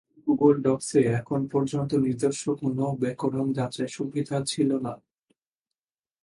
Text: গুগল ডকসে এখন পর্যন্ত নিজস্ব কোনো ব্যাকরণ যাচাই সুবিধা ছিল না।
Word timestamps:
গুগল 0.27 0.55
ডকসে 0.61 0.99
এখন 1.19 1.39
পর্যন্ত 1.47 1.91
নিজস্ব 2.05 2.45
কোনো 2.55 2.85
ব্যাকরণ 2.99 3.47
যাচাই 3.53 3.87
সুবিধা 3.87 4.37
ছিল 4.45 4.69
না। 4.77 4.93